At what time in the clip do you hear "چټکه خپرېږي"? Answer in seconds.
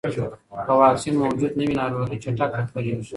2.23-3.09